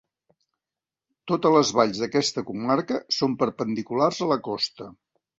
[1.31, 4.89] Totes les valls d'aquesta comarca són perpendiculars a la costa.